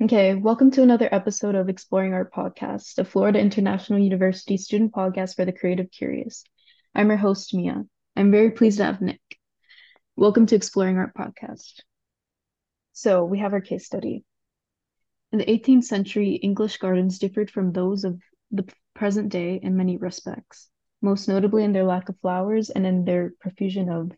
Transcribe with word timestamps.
Okay, 0.00 0.36
welcome 0.36 0.70
to 0.70 0.82
another 0.82 1.08
episode 1.10 1.56
of 1.56 1.68
Exploring 1.68 2.14
Art 2.14 2.32
Podcast, 2.32 2.98
a 2.98 3.04
Florida 3.04 3.40
International 3.40 3.98
University 3.98 4.56
student 4.56 4.92
podcast 4.92 5.34
for 5.34 5.44
the 5.44 5.52
creative 5.52 5.90
curious. 5.90 6.44
I'm 6.94 7.08
your 7.08 7.16
host, 7.16 7.52
Mia. 7.52 7.84
I'm 8.14 8.30
very 8.30 8.52
pleased 8.52 8.78
to 8.78 8.84
have 8.84 9.00
Nick. 9.00 9.20
Welcome 10.14 10.46
to 10.46 10.54
Exploring 10.54 10.98
Art 10.98 11.14
Podcast. 11.16 11.80
So, 12.92 13.24
we 13.24 13.40
have 13.40 13.52
our 13.52 13.60
case 13.60 13.86
study. 13.86 14.24
In 15.32 15.40
the 15.40 15.50
18th 15.50 15.86
century, 15.86 16.34
English 16.34 16.76
gardens 16.76 17.18
differed 17.18 17.50
from 17.50 17.72
those 17.72 18.04
of 18.04 18.20
the 18.52 18.72
present 18.94 19.30
day 19.30 19.58
in 19.60 19.76
many 19.76 19.96
respects, 19.96 20.68
most 21.02 21.26
notably 21.26 21.64
in 21.64 21.72
their 21.72 21.82
lack 21.82 22.08
of 22.08 22.16
flowers 22.20 22.70
and 22.70 22.86
in 22.86 23.04
their 23.04 23.32
profusion 23.40 23.88
of 23.88 24.12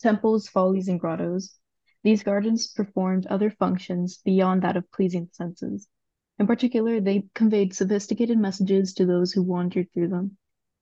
temples, 0.00 0.48
follies, 0.48 0.88
and 0.88 0.98
grottos, 0.98 1.59
these 2.02 2.22
gardens 2.22 2.68
performed 2.68 3.26
other 3.26 3.50
functions 3.50 4.20
beyond 4.24 4.62
that 4.62 4.76
of 4.76 4.90
pleasing 4.90 5.26
the 5.26 5.34
senses. 5.34 5.88
In 6.38 6.46
particular, 6.46 7.00
they 7.00 7.26
conveyed 7.34 7.74
sophisticated 7.74 8.38
messages 8.38 8.94
to 8.94 9.04
those 9.04 9.32
who 9.32 9.42
wandered 9.42 9.92
through 9.92 10.08
them. 10.08 10.38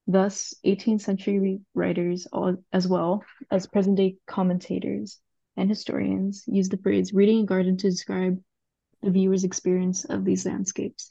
Thus, 0.07 0.55
18th 0.65 1.01
century 1.01 1.61
writers, 1.75 2.27
as 2.73 2.87
well 2.87 3.25
as 3.51 3.67
present 3.67 3.97
day 3.97 4.17
commentators 4.27 5.21
and 5.57 5.69
historians, 5.69 6.45
use 6.47 6.69
the 6.69 6.79
phrase 6.79 7.13
reading 7.13 7.41
a 7.41 7.47
garden 7.47 7.77
to 7.77 7.91
describe 7.91 8.41
the 9.03 9.11
viewer's 9.11 9.45
experience 9.45 10.05
of 10.05 10.25
these 10.25 10.47
landscapes. 10.47 11.11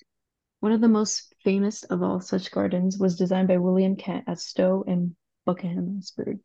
One 0.62 0.72
of 0.72 0.82
the 0.82 0.88
most 0.88 1.34
famous 1.44 1.84
of 1.84 2.02
all 2.02 2.22
such 2.22 2.50
gardens 2.50 2.98
was 2.98 3.18
designed 3.18 3.50
by 3.50 3.58
William 3.58 3.96
Kent 3.96 4.24
at 4.28 4.40
Stowe 4.40 4.84
in 4.88 5.16
Buckinghamshire, 5.46 6.40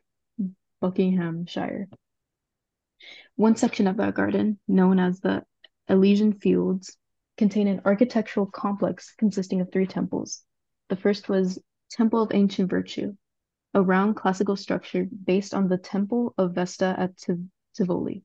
Buckinghamshire. 0.80 1.88
One 3.36 3.56
section 3.56 3.86
of 3.86 3.96
that 3.96 4.14
garden, 4.14 4.58
known 4.68 4.98
as 4.98 5.20
the 5.20 5.44
Elysian 5.88 6.34
Fields, 6.34 6.96
contained 7.36 7.68
an 7.68 7.82
architectural 7.84 8.46
complex 8.46 9.14
consisting 9.16 9.60
of 9.60 9.72
three 9.72 9.86
temples. 9.86 10.42
The 10.88 10.96
first 10.96 11.28
was 11.28 11.58
Temple 11.90 12.22
of 12.22 12.34
Ancient 12.34 12.70
Virtue, 12.70 13.16
a 13.74 13.82
round 13.82 14.16
classical 14.16 14.56
structure 14.56 15.08
based 15.24 15.54
on 15.54 15.68
the 15.68 15.78
Temple 15.78 16.34
of 16.38 16.54
Vesta 16.54 16.94
at 16.98 17.12
Tivoli. 17.74 18.22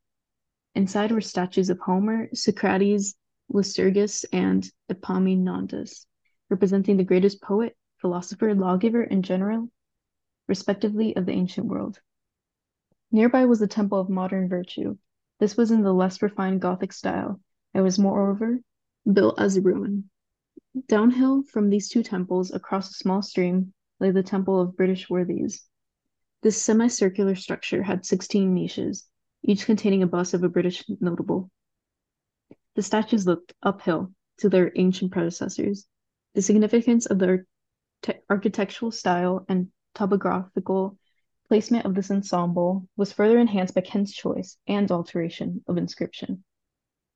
Inside 0.76 1.12
were 1.12 1.22
statues 1.22 1.70
of 1.70 1.80
Homer, 1.80 2.30
Socrates, 2.34 3.16
Lycurgus, 3.50 4.26
and 4.32 4.70
Epaminondas, 4.90 6.06
representing 6.50 6.98
the 6.98 7.04
greatest 7.04 7.42
poet, 7.42 7.76
philosopher, 7.98 8.54
lawgiver, 8.54 9.02
and 9.02 9.23
general, 9.23 9.70
respectively, 10.48 11.16
of 11.16 11.26
the 11.26 11.32
ancient 11.32 11.68
world. 11.68 12.00
Nearby 13.12 13.46
was 13.46 13.60
the 13.60 13.68
Temple 13.68 14.00
of 14.00 14.10
Modern 14.10 14.50
Virtue. 14.50 14.98
This 15.40 15.56
was 15.56 15.72
in 15.72 15.82
the 15.82 15.94
less 15.94 16.22
refined 16.22 16.62
Gothic 16.62 16.92
style, 16.92 17.40
and 17.74 17.84
was 17.84 17.98
moreover 17.98 18.60
built 19.12 19.40
as 19.40 19.56
a 19.56 19.62
ruin. 19.62 20.10
Downhill 20.88 21.44
from 21.44 21.70
these 21.70 21.88
two 21.88 22.04
temples, 22.04 22.52
across 22.52 22.92
a 22.92 22.94
small 22.94 23.22
stream, 23.22 23.74
lay 24.00 24.12
the 24.12 24.24
Temple 24.24 24.60
of 24.60 24.76
British 24.76 25.10
Worthies. 25.10 25.66
This 26.42 26.62
semicircular 26.62 27.36
structure 27.36 27.84
had 27.84 28.06
16 28.06 28.54
niches, 28.54 29.08
each 29.42 29.66
containing 29.66 30.04
a 30.04 30.08
bust 30.08 30.34
of 30.34 30.44
a 30.44 30.50
British 30.50 30.84
notable. 31.00 31.50
The 32.76 32.84
statues 32.84 33.26
looked 33.26 33.54
uphill 33.64 34.14
to 34.40 34.50
their 34.50 34.72
ancient 34.76 35.12
predecessors. 35.12 35.88
The 36.34 36.42
significance 36.42 37.06
of 37.06 37.20
their 37.20 37.48
architectural 38.30 38.92
style 38.92 39.46
and 39.48 39.72
topographical 39.96 40.98
Placement 41.50 41.86
of 41.86 41.95
this 41.95 42.12
ensemble 42.12 42.90
was 42.98 43.14
further 43.14 43.40
enhanced 43.40 43.73
by 43.73 43.81
Kent's 43.81 44.12
choice 44.12 44.58
and 44.67 44.92
alteration 44.92 45.64
of 45.66 45.78
inscription. 45.78 46.44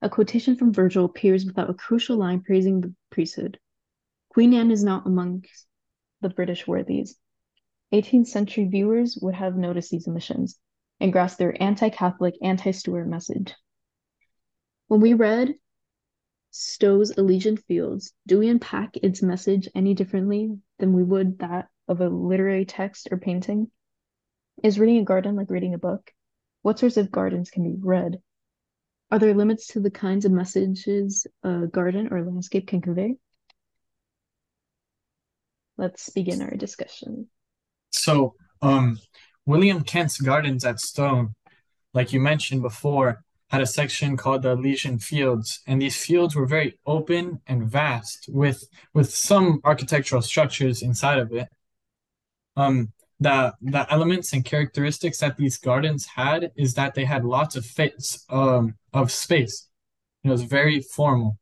A 0.02 0.10
quotation 0.10 0.56
from 0.56 0.72
Virgil 0.72 1.04
appears 1.04 1.46
without 1.46 1.70
a 1.70 1.74
crucial 1.74 2.16
line 2.16 2.42
praising 2.42 2.80
the 2.80 2.96
priesthood. 3.10 3.60
Queen 4.30 4.54
Anne 4.54 4.72
is 4.72 4.86
not 4.86 5.06
among 5.06 5.44
the 6.22 6.30
British 6.30 6.66
worthies. 6.66 7.18
18th 7.92 8.28
century 8.28 8.66
viewers 8.66 9.20
would 9.22 9.36
have 9.36 9.58
noticed 9.58 9.92
these 9.92 10.08
omissions 10.08 10.58
and 11.02 11.12
grasped 11.12 11.40
their 11.40 11.62
anti 11.62 11.90
Catholic, 11.90 12.36
anti 12.42 12.72
Stuart 12.72 13.06
message. 13.06 13.54
When 14.88 15.02
we 15.02 15.14
read 15.14 15.56
Stowe's 16.52 17.12
Elysian 17.12 17.58
Fields, 17.58 18.14
do 18.28 18.40
we 18.40 18.48
unpack 18.48 18.96
its 18.96 19.22
message 19.22 19.68
any 19.76 19.94
differently 19.94 20.58
than 20.80 20.94
we 20.94 21.04
would 21.04 21.40
that 21.40 21.68
of 21.90 22.00
a 22.00 22.08
literary 22.08 22.64
text 22.64 23.10
or 23.12 23.18
painting? 23.18 23.70
Is 24.64 24.78
reading 24.78 25.00
a 25.00 25.04
garden 25.04 25.36
like 25.36 25.50
reading 25.50 25.74
a 25.74 25.80
book? 25.80 26.12
What 26.62 26.78
sorts 26.78 26.98
of 26.98 27.12
gardens 27.12 27.50
can 27.50 27.64
be 27.64 27.76
read? 27.80 28.20
Are 29.10 29.18
there 29.18 29.34
limits 29.34 29.68
to 29.68 29.80
the 29.80 29.90
kinds 29.90 30.24
of 30.24 30.32
messages 30.32 31.26
a 31.44 31.66
garden 31.66 32.10
or 32.12 32.24
landscape 32.24 32.68
can 32.68 32.82
convey? 32.82 33.16
Let's 35.78 36.10
begin 36.12 36.44
our 36.44 36.52
discussion. 36.52 37.28
So, 37.90 38.36
um, 38.62 39.00
William 39.48 39.84
Kent's 39.84 40.22
Gardens 40.22 40.64
at 40.64 40.80
Stowe, 40.80 41.34
like 41.94 42.14
you 42.14 42.20
mentioned 42.20 42.62
before, 42.62 43.24
had 43.50 43.62
a 43.62 43.66
section 43.66 44.16
called 44.16 44.44
the 44.44 44.52
Elysian 44.52 45.00
Fields, 45.00 45.62
and 45.66 45.82
these 45.82 45.98
fields 45.98 46.36
were 46.36 46.46
very 46.46 46.80
open 46.86 47.42
and 47.48 47.70
vast, 47.70 48.28
with 48.30 48.64
with 48.94 49.12
some 49.12 49.60
architectural 49.64 50.22
structures 50.22 50.84
inside 50.84 51.18
of 51.20 51.34
it. 51.34 51.50
Um, 52.56 52.94
the 53.22 53.54
the 53.62 53.86
elements 53.94 54.34
and 54.34 54.44
characteristics 54.44 55.20
that 55.20 55.38
these 55.38 55.58
gardens 55.58 56.08
had 56.16 56.52
is 56.58 56.74
that 56.74 56.96
they 56.96 57.06
had 57.06 57.24
lots 57.24 57.56
of 57.56 57.66
fits 57.66 58.26
um 58.30 58.76
of 58.94 59.12
space. 59.12 59.68
It 60.24 60.30
was 60.30 60.44
very 60.44 60.82
formal. 60.82 61.38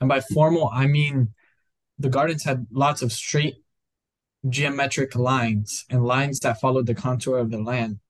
And 0.00 0.08
by 0.08 0.20
formal 0.20 0.70
I 0.72 0.86
mean 0.86 1.34
the 1.98 2.08
gardens 2.08 2.44
had 2.44 2.66
lots 2.72 3.02
of 3.02 3.12
straight 3.12 3.56
geometric 4.48 5.14
lines 5.14 5.84
and 5.90 6.02
lines 6.04 6.40
that 6.40 6.60
followed 6.60 6.86
the 6.86 6.94
contour 6.94 7.38
of 7.38 7.50
the 7.50 7.58
land. 7.58 8.00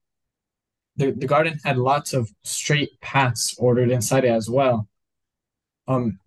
The, 0.95 1.11
the 1.11 1.27
garden 1.27 1.59
had 1.65 1.77
lots 1.77 2.13
of 2.13 2.31
straight 2.43 3.01
paths 3.01 3.53
ordered 3.57 3.91
inside 3.91 4.23
it 4.23 4.29
as 4.29 4.49
well. 4.49 4.87
Um, 5.87 6.19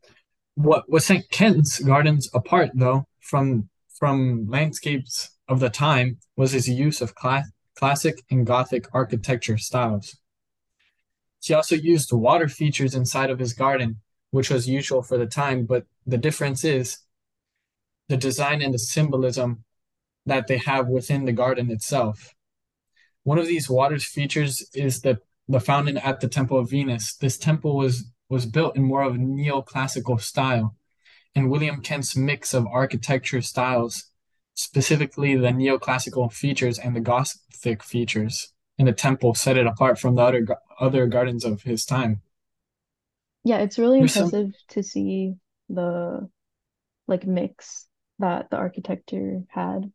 what 0.56 0.84
what 0.88 1.02
St. 1.02 1.28
Kent's 1.30 1.78
gardens 1.78 2.28
apart 2.34 2.70
though 2.74 3.06
from 3.20 3.70
from 3.98 4.46
landscapes 4.48 5.30
of 5.48 5.60
the 5.60 5.70
time 5.70 6.18
was 6.36 6.52
his 6.52 6.68
use 6.68 7.00
of 7.00 7.14
cl- 7.20 7.44
classic 7.76 8.22
and 8.30 8.46
Gothic 8.46 8.88
architecture 8.92 9.58
styles. 9.58 10.16
He 11.42 11.54
also 11.54 11.76
used 11.76 12.12
water 12.12 12.48
features 12.48 12.94
inside 12.94 13.30
of 13.30 13.38
his 13.38 13.52
garden, 13.52 14.00
which 14.30 14.50
was 14.50 14.68
usual 14.68 15.02
for 15.02 15.16
the 15.18 15.26
time, 15.26 15.64
but 15.64 15.84
the 16.06 16.18
difference 16.18 16.64
is 16.64 16.98
the 18.08 18.16
design 18.16 18.62
and 18.62 18.74
the 18.74 18.78
symbolism 18.78 19.64
that 20.26 20.46
they 20.46 20.58
have 20.58 20.88
within 20.88 21.24
the 21.24 21.32
garden 21.32 21.70
itself. 21.70 22.34
One 23.22 23.38
of 23.38 23.46
these 23.46 23.70
water 23.70 23.98
features 23.98 24.68
is 24.74 25.00
the, 25.00 25.20
the 25.48 25.60
fountain 25.60 25.98
at 25.98 26.20
the 26.20 26.28
Temple 26.28 26.58
of 26.58 26.70
Venus. 26.70 27.14
This 27.16 27.38
temple 27.38 27.76
was, 27.76 28.10
was 28.28 28.46
built 28.46 28.76
in 28.76 28.82
more 28.82 29.02
of 29.02 29.14
a 29.14 29.18
neoclassical 29.18 30.20
style, 30.20 30.74
and 31.36 31.50
William 31.50 31.82
Kent's 31.82 32.16
mix 32.16 32.54
of 32.54 32.66
architecture 32.66 33.42
styles 33.42 34.10
specifically 34.54 35.36
the 35.36 35.48
neoclassical 35.48 36.32
features 36.32 36.78
and 36.78 36.96
the 36.96 37.00
Gothic 37.00 37.84
features 37.84 38.54
in 38.78 38.86
the 38.86 38.92
temple 38.92 39.34
set 39.34 39.58
it 39.58 39.66
apart 39.66 39.98
from 39.98 40.14
the 40.14 40.22
other 40.22 40.46
other 40.80 41.06
gardens 41.06 41.44
of 41.44 41.62
his 41.62 41.84
time. 41.84 42.22
Yeah, 43.44 43.58
it's 43.58 43.78
really 43.78 44.00
There's 44.00 44.16
impressive 44.16 44.52
some... 44.54 44.64
to 44.70 44.82
see 44.82 45.34
the 45.68 46.28
like 47.06 47.26
mix 47.26 47.86
that 48.18 48.50
the 48.50 48.56
architecture 48.56 49.42
had 49.48 49.92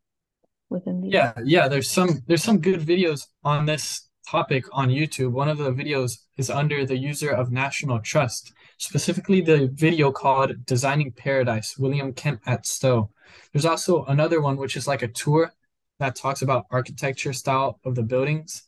within 0.70 1.02
the 1.02 1.10
Yeah, 1.10 1.34
yeah, 1.44 1.68
there's 1.68 1.90
some 1.90 2.22
there's 2.28 2.44
some 2.44 2.62
good 2.62 2.82
videos 2.82 3.28
on 3.44 3.66
this 3.66 4.08
topic 4.32 4.64
on 4.72 4.88
YouTube. 4.88 5.32
One 5.32 5.50
of 5.50 5.58
the 5.58 5.74
videos 5.74 6.20
is 6.38 6.50
under 6.50 6.86
the 6.86 6.96
user 6.96 7.32
of 7.32 7.52
National 7.52 8.00
Trust, 8.00 8.54
specifically 8.78 9.42
the 9.42 9.70
video 9.74 10.10
called 10.10 10.66
Designing 10.66 11.12
Paradise, 11.12 11.78
William 11.78 12.14
Kent 12.14 12.40
at 12.46 12.66
Stowe. 12.66 13.10
There's 13.52 13.66
also 13.66 14.06
another 14.06 14.40
one 14.40 14.56
which 14.56 14.78
is 14.78 14.88
like 14.88 15.02
a 15.02 15.10
tour 15.10 15.52
that 16.00 16.16
talks 16.16 16.42
about 16.42 16.66
architecture 16.72 17.34
style 17.34 17.80
of 17.84 17.96
the 17.96 18.04
buildings 18.04 18.64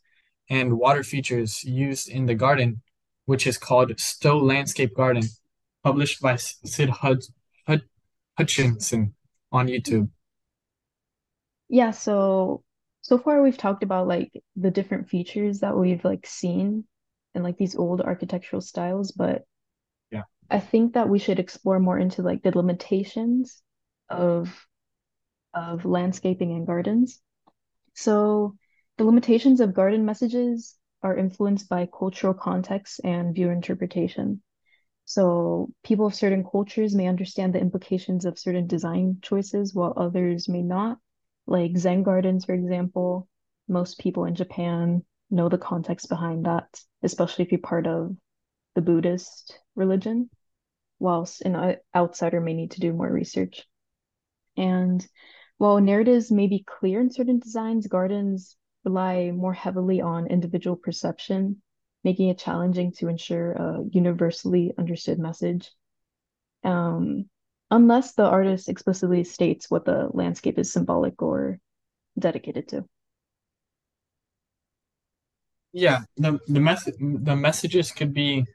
and 0.49 0.77
water 0.77 1.01
features 1.01 1.63
used 1.63 2.09
in 2.09 2.25
the 2.25 2.35
garden, 2.35 2.81
which 3.25 3.47
is 3.47 3.57
called 3.57 3.97
Stowe 3.97 4.37
Landscape 4.37 4.93
Garden, 4.93 5.23
published 5.81 6.21
by 6.21 6.35
Sid 6.35 6.89
Hud- 6.89 7.23
Hud- 7.67 7.87
Hutchinson 8.37 9.13
on 9.49 9.67
YouTube. 9.67 10.09
Yeah, 11.69 11.91
so 11.91 12.63
so 13.03 13.17
far 13.17 13.41
we've 13.41 13.57
talked 13.57 13.83
about 13.83 14.07
like 14.07 14.31
the 14.55 14.71
different 14.71 15.09
features 15.09 15.59
that 15.59 15.77
we've 15.77 16.03
like 16.05 16.25
seen 16.25 16.85
in 17.35 17.43
like 17.43 17.57
these 17.57 17.75
old 17.75 18.01
architectural 18.01 18.61
styles, 18.61 19.11
but 19.11 19.43
yeah, 20.09 20.23
I 20.49 20.59
think 20.59 20.93
that 20.93 21.09
we 21.09 21.19
should 21.19 21.37
explore 21.37 21.79
more 21.79 21.99
into 21.99 22.21
like 22.21 22.41
the 22.43 22.57
limitations 22.57 23.61
of 24.09 24.65
of 25.53 25.85
landscaping 25.85 26.51
and 26.53 26.65
gardens. 26.65 27.21
So 27.93 28.55
the 28.97 29.03
limitations 29.03 29.59
of 29.59 29.73
garden 29.73 30.05
messages 30.05 30.77
are 31.01 31.17
influenced 31.17 31.67
by 31.67 31.87
cultural 31.87 32.33
context 32.33 33.01
and 33.03 33.35
viewer 33.35 33.51
interpretation. 33.51 34.41
So 35.05 35.69
people 35.83 36.05
of 36.05 36.15
certain 36.15 36.45
cultures 36.45 36.95
may 36.95 37.07
understand 37.07 37.53
the 37.53 37.59
implications 37.59 38.25
of 38.25 38.39
certain 38.39 38.67
design 38.67 39.19
choices 39.21 39.73
while 39.73 39.93
others 39.97 40.47
may 40.47 40.61
not. 40.61 40.99
Like 41.45 41.77
Zen 41.77 42.03
gardens, 42.03 42.45
for 42.45 42.53
example, 42.53 43.27
most 43.67 43.99
people 43.99 44.25
in 44.25 44.35
Japan 44.35 45.03
know 45.29 45.49
the 45.49 45.57
context 45.57 46.09
behind 46.09 46.45
that, 46.45 46.81
especially 47.01 47.45
if 47.45 47.51
you're 47.51 47.61
part 47.61 47.87
of 47.87 48.15
the 48.75 48.81
Buddhist 48.81 49.59
religion, 49.75 50.29
whilst 50.99 51.41
an 51.41 51.77
outsider 51.93 52.39
may 52.39 52.53
need 52.53 52.71
to 52.71 52.79
do 52.79 52.93
more 52.93 53.11
research. 53.11 53.67
And 54.55 55.05
while 55.57 55.79
narratives 55.81 56.31
may 56.31 56.47
be 56.47 56.63
clear 56.63 57.01
in 57.01 57.11
certain 57.11 57.39
designs, 57.39 57.87
gardens 57.87 58.55
rely 58.83 59.31
more 59.31 59.53
heavily 59.53 60.01
on 60.01 60.27
individual 60.27 60.75
perception, 60.75 61.61
making 62.03 62.29
it 62.29 62.37
challenging 62.37 62.91
to 62.93 63.07
ensure 63.07 63.53
a 63.53 63.83
universally 63.91 64.73
understood 64.77 65.19
message. 65.19 65.71
Um, 66.63 67.29
unless 67.73 68.13
the 68.13 68.23
artist 68.23 68.69
explicitly 68.69 69.23
states 69.23 69.69
what 69.69 69.83
the 69.83 70.07
landscape 70.13 70.59
is 70.59 70.71
symbolic 70.71 71.21
or 71.21 71.59
dedicated 72.17 72.67
to. 72.67 72.85
Yeah, 75.73 76.01
the 76.15 76.39
the 76.47 76.59
method 76.59 76.95
the 76.99 77.35
messages 77.35 77.91
could 77.91 78.13
be 78.13 78.45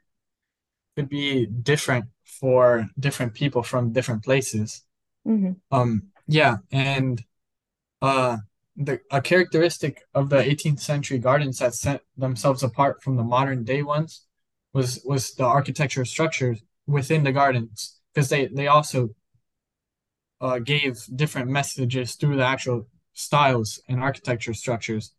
could 0.95 1.09
be 1.09 1.45
different 1.47 2.05
for 2.23 2.87
different 2.97 3.33
people 3.33 3.61
from 3.61 3.91
different 3.91 4.23
places. 4.23 4.83
Mm-hmm. 5.27 5.51
Um, 5.69 6.03
yeah, 6.27 6.57
and 6.71 7.21
uh, 8.01 8.37
the 8.77 9.01
a 9.11 9.21
characteristic 9.21 10.03
of 10.13 10.29
the 10.29 10.37
18th 10.37 10.79
century 10.79 11.19
gardens 11.19 11.59
that 11.59 11.73
set 11.73 12.03
themselves 12.15 12.63
apart 12.63 13.03
from 13.03 13.17
the 13.17 13.23
modern 13.23 13.65
day 13.65 13.83
ones 13.83 14.25
was 14.71 15.03
was 15.03 15.33
the 15.33 15.43
architecture 15.43 16.05
structures 16.05 16.63
within 16.87 17.25
the 17.25 17.33
gardens 17.33 17.98
because 18.13 18.29
they 18.29 18.47
they 18.47 18.67
also 18.67 19.09
uh, 20.41 20.59
gave 20.59 21.05
different 21.15 21.49
messages 21.49 22.15
through 22.15 22.37
the 22.37 22.45
actual 22.45 22.87
styles 23.13 23.81
and 23.87 24.01
architecture 24.01 24.53
structures. 24.53 25.11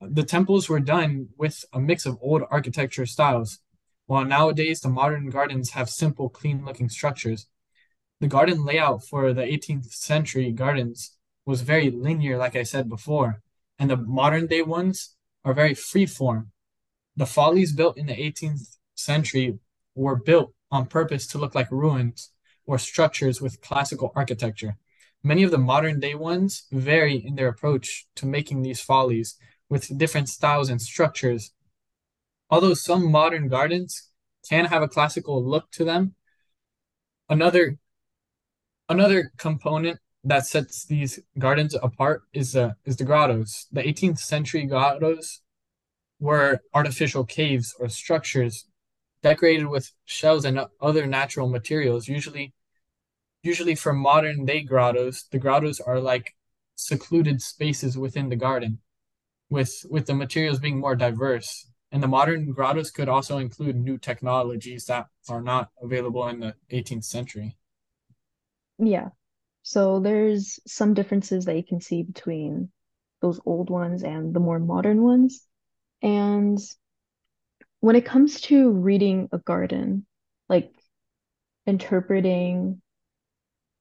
The 0.00 0.24
temples 0.24 0.68
were 0.68 0.80
done 0.80 1.28
with 1.36 1.64
a 1.72 1.80
mix 1.80 2.06
of 2.06 2.18
old 2.20 2.42
architecture 2.50 3.06
styles, 3.06 3.58
while 4.06 4.24
nowadays 4.24 4.80
the 4.80 4.88
modern 4.88 5.30
gardens 5.30 5.70
have 5.70 5.90
simple, 5.90 6.28
clean 6.28 6.64
looking 6.64 6.88
structures. 6.88 7.46
The 8.20 8.28
garden 8.28 8.64
layout 8.64 9.04
for 9.04 9.32
the 9.32 9.42
18th 9.42 9.92
century 9.92 10.50
gardens 10.52 11.16
was 11.46 11.62
very 11.62 11.90
linear, 11.90 12.36
like 12.36 12.56
I 12.56 12.62
said 12.64 12.88
before, 12.88 13.42
and 13.78 13.90
the 13.90 13.96
modern 13.96 14.46
day 14.46 14.62
ones 14.62 15.14
are 15.44 15.54
very 15.54 15.74
free 15.74 16.06
form. 16.06 16.50
The 17.16 17.26
follies 17.26 17.72
built 17.72 17.96
in 17.96 18.06
the 18.06 18.20
18th 18.20 18.76
century 18.94 19.58
were 19.94 20.16
built 20.16 20.52
on 20.70 20.86
purpose 20.86 21.26
to 21.28 21.38
look 21.38 21.54
like 21.54 21.70
ruins 21.70 22.30
or 22.66 22.78
structures 22.78 23.40
with 23.40 23.60
classical 23.60 24.12
architecture. 24.14 24.76
Many 25.22 25.42
of 25.42 25.50
the 25.50 25.58
modern 25.58 26.00
day 26.00 26.14
ones 26.14 26.66
vary 26.70 27.16
in 27.16 27.34
their 27.34 27.48
approach 27.48 28.06
to 28.16 28.26
making 28.26 28.62
these 28.62 28.80
follies 28.80 29.36
with 29.68 29.98
different 29.98 30.28
styles 30.28 30.68
and 30.68 30.80
structures. 30.80 31.52
Although 32.50 32.74
some 32.74 33.10
modern 33.10 33.48
gardens 33.48 34.10
can 34.48 34.66
have 34.66 34.82
a 34.82 34.88
classical 34.88 35.44
look 35.44 35.70
to 35.72 35.84
them, 35.84 36.14
another 37.28 37.78
another 38.88 39.32
component 39.36 39.98
that 40.24 40.46
sets 40.46 40.84
these 40.84 41.20
gardens 41.38 41.74
apart 41.74 42.22
is 42.32 42.52
the 42.52 42.76
is 42.84 42.96
the 42.96 43.04
grottos. 43.04 43.66
The 43.72 43.82
18th 43.82 44.18
century 44.18 44.64
grottos 44.64 45.40
were 46.20 46.60
artificial 46.74 47.24
caves 47.24 47.74
or 47.78 47.88
structures 47.88 48.66
decorated 49.22 49.66
with 49.66 49.92
shells 50.04 50.44
and 50.44 50.60
other 50.80 51.06
natural 51.06 51.48
materials. 51.48 52.08
Usually, 52.08 52.54
usually 53.42 53.74
for 53.74 53.92
modern 53.92 54.44
day 54.44 54.62
grottos, 54.62 55.24
the 55.30 55.38
grottos 55.38 55.80
are 55.80 56.00
like 56.00 56.36
secluded 56.76 57.42
spaces 57.42 57.98
within 57.98 58.28
the 58.28 58.36
garden, 58.36 58.80
with 59.50 59.86
with 59.90 60.06
the 60.06 60.14
materials 60.14 60.60
being 60.60 60.80
more 60.80 60.96
diverse. 60.96 61.70
And 61.92 62.02
the 62.02 62.08
modern 62.08 62.52
grottos 62.52 62.90
could 62.90 63.08
also 63.08 63.38
include 63.38 63.76
new 63.76 63.98
technologies 63.98 64.86
that 64.86 65.06
are 65.28 65.40
not 65.40 65.70
available 65.82 66.28
in 66.28 66.40
the 66.40 66.54
18th 66.70 67.04
century. 67.04 67.56
Yeah, 68.78 69.08
so 69.62 70.00
there's 70.00 70.60
some 70.66 70.94
differences 70.94 71.44
that 71.44 71.56
you 71.56 71.64
can 71.64 71.80
see 71.80 72.02
between 72.02 72.70
those 73.20 73.40
old 73.44 73.70
ones 73.70 74.02
and 74.02 74.34
the 74.34 74.40
more 74.40 74.58
modern 74.58 75.02
ones. 75.02 75.46
And 76.02 76.58
when 77.80 77.96
it 77.96 78.04
comes 78.04 78.40
to 78.42 78.70
reading 78.70 79.28
a 79.32 79.38
garden, 79.38 80.06
like 80.48 80.72
interpreting, 81.66 82.82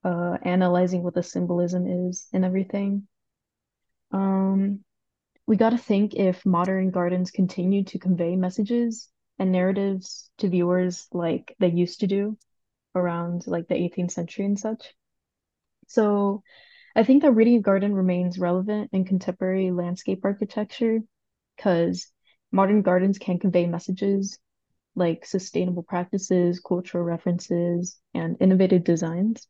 uh, 0.03 0.37
analyzing 0.43 1.03
what 1.03 1.13
the 1.13 1.23
symbolism 1.23 1.87
is 1.87 2.27
and 2.33 2.45
everything, 2.45 3.07
um, 4.11 4.83
we 5.47 5.57
got 5.57 5.71
to 5.71 5.77
think 5.77 6.13
if 6.15 6.45
modern 6.45 6.91
gardens 6.91 7.31
continue 7.31 7.83
to 7.85 7.99
convey 7.99 8.35
messages 8.35 9.09
and 9.39 9.51
narratives 9.51 10.29
to 10.37 10.49
viewers 10.49 11.07
like 11.11 11.55
they 11.59 11.69
used 11.69 12.01
to 12.01 12.07
do 12.07 12.37
around 12.95 13.45
like 13.47 13.67
the 13.67 13.75
18th 13.75 14.11
century 14.11 14.45
and 14.45 14.59
such. 14.59 14.93
So 15.87 16.43
I 16.95 17.03
think 17.03 17.21
that 17.21 17.31
reading 17.31 17.57
a 17.57 17.61
garden 17.61 17.93
remains 17.93 18.39
relevant 18.39 18.89
in 18.91 19.05
contemporary 19.05 19.71
landscape 19.71 20.21
architecture 20.23 20.99
because 21.55 22.11
modern 22.51 22.81
gardens 22.81 23.17
can 23.17 23.39
convey 23.39 23.65
messages 23.67 24.39
like 24.95 25.25
sustainable 25.25 25.83
practices, 25.83 26.59
cultural 26.59 27.03
references, 27.03 27.99
and 28.13 28.37
innovative 28.39 28.83
designs. 28.83 29.47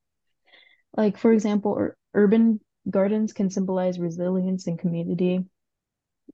Like, 0.96 1.18
for 1.18 1.32
example, 1.32 1.76
ur- 1.78 1.98
urban 2.14 2.60
gardens 2.90 3.34
can 3.34 3.50
symbolize 3.50 4.00
resilience 4.00 4.68
and 4.68 4.78
community, 4.80 5.46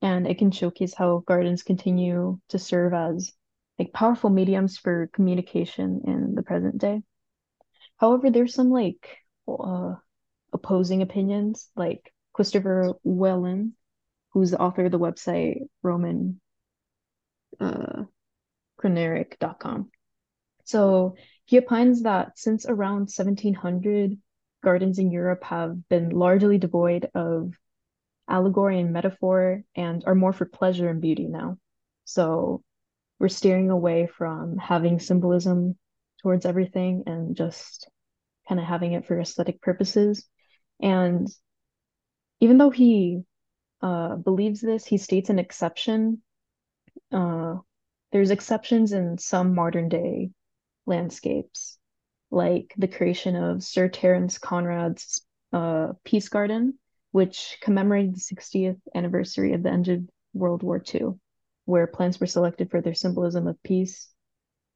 and 0.02 0.26
it 0.26 0.38
can 0.38 0.50
showcase 0.50 0.94
how 0.94 1.22
gardens 1.26 1.62
continue 1.62 2.38
to 2.48 2.58
serve 2.58 2.94
as 2.94 3.32
like 3.78 3.92
powerful 3.92 4.30
mediums 4.30 4.78
for 4.78 5.08
communication 5.12 6.02
in 6.06 6.34
the 6.34 6.42
present 6.42 6.78
day. 6.78 7.02
However, 7.96 8.30
there's 8.30 8.54
some 8.54 8.70
like 8.70 9.18
uh, 9.48 9.94
opposing 10.52 11.02
opinions, 11.02 11.70
like 11.76 12.12
Christopher 12.32 12.94
Whelan, 13.04 13.74
who's 14.30 14.50
the 14.52 14.60
author 14.60 14.86
of 14.86 14.92
the 14.92 14.98
website 14.98 15.68
Roman 15.82 16.40
uh, 17.60 18.04
chroneric.com. 18.76 19.90
So 20.64 21.16
he 21.44 21.58
opines 21.58 22.02
that 22.02 22.38
since 22.38 22.66
around 22.66 23.10
1700, 23.10 24.18
gardens 24.62 24.98
in 24.98 25.10
Europe 25.10 25.44
have 25.44 25.88
been 25.88 26.10
largely 26.10 26.58
devoid 26.58 27.10
of 27.14 27.52
allegory 28.28 28.80
and 28.80 28.92
metaphor 28.92 29.62
and 29.76 30.02
are 30.06 30.14
more 30.14 30.32
for 30.32 30.46
pleasure 30.46 30.88
and 30.88 31.00
beauty 31.00 31.26
now. 31.28 31.58
So 32.04 32.62
we're 33.18 33.28
steering 33.28 33.70
away 33.70 34.06
from 34.06 34.56
having 34.56 34.98
symbolism 34.98 35.76
towards 36.22 36.46
everything 36.46 37.04
and 37.06 37.36
just 37.36 37.88
kind 38.48 38.60
of 38.60 38.66
having 38.66 38.92
it 38.92 39.06
for 39.06 39.20
aesthetic 39.20 39.60
purposes. 39.60 40.26
And 40.80 41.28
even 42.40 42.58
though 42.58 42.70
he 42.70 43.22
uh, 43.82 44.16
believes 44.16 44.60
this, 44.60 44.84
he 44.84 44.98
states 44.98 45.30
an 45.30 45.38
exception. 45.38 46.22
Uh, 47.12 47.58
there's 48.12 48.30
exceptions 48.30 48.92
in 48.92 49.18
some 49.18 49.54
modern 49.54 49.88
day 49.88 50.30
landscapes, 50.86 51.78
like 52.30 52.74
the 52.76 52.88
creation 52.88 53.36
of 53.36 53.62
Sir 53.64 53.88
Terence 53.88 54.38
Conran's 54.38 55.22
uh, 55.52 55.94
Peace 56.04 56.28
Garden, 56.28 56.78
which 57.12 57.58
commemorated 57.62 58.16
the 58.16 58.20
60th 58.20 58.78
anniversary 58.94 59.52
of 59.54 59.62
the 59.62 59.70
end 59.70 59.88
of 59.88 60.02
World 60.34 60.62
War 60.62 60.80
II, 60.80 61.20
where 61.66 61.86
plants 61.86 62.20
were 62.20 62.26
selected 62.26 62.70
for 62.70 62.80
their 62.80 62.94
symbolism 62.94 63.46
of 63.46 63.62
peace, 63.62 64.08